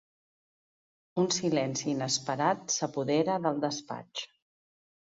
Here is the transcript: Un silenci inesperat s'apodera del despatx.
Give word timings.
Un 1.25 1.29
silenci 1.35 1.87
inesperat 1.93 2.67
s'apodera 2.79 3.39
del 3.47 3.65
despatx. 3.71 4.29